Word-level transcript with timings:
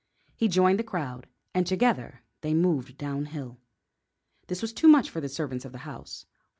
He 0.35 0.47
joined 0.47 0.79
the 0.79 0.83
crowd, 0.83 1.27
and 1.53 1.67
together 1.67 2.23
they 2.41 2.55
moved 2.55 2.97
down 2.97 3.25
hill. 3.25 3.59
This 4.47 4.63
was 4.63 4.73
too 4.73 4.87
much 4.87 5.11
for 5.11 5.21
the 5.21 5.29
servants 5.29 5.63
of 5.63 5.73
the 5.73 5.77
house. 5.85 6.25